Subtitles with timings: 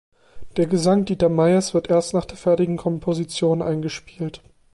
[0.57, 4.41] Der Gesang Dieter Meiers wird erst nach der fertigen Komposition eingespielt.